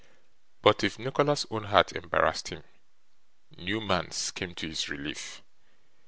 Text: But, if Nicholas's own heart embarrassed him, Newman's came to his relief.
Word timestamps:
But, 0.63 0.83
if 0.83 0.97
Nicholas's 0.97 1.45
own 1.51 1.65
heart 1.65 1.91
embarrassed 1.91 2.47
him, 2.47 2.63
Newman's 3.55 4.31
came 4.31 4.55
to 4.55 4.67
his 4.67 4.89
relief. 4.89 5.43